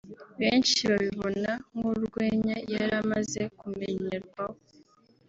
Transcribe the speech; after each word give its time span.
benshi 0.39 0.79
babibona 0.89 1.51
nk'urwenya 1.75 2.55
yari 2.73 2.93
amaze 3.03 3.41
kumenyerwaho 3.57 4.57